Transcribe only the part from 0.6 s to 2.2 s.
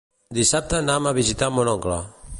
anam a visitar mon oncle.